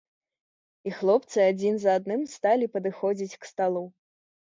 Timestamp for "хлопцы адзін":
0.99-1.77